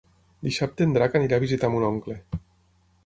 Dissabte 0.47 0.87
en 0.89 0.95
Drac 0.95 1.17
anirà 1.19 1.39
a 1.39 1.43
visitar 1.45 1.71
mon 1.75 1.87
oncle. 1.91 2.17